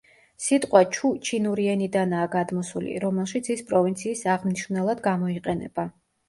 სიტყვა 0.43 0.79
ჩუ 0.95 1.09
ჩინური 1.27 1.67
ენიდანაა 1.73 2.29
გადმოსული, 2.35 2.95
რომელშიც 3.05 3.51
ის 3.57 3.63
პროვინციის 3.69 4.25
აღმნიშვნელად 4.37 5.05
გამოიყენება. 5.11 5.87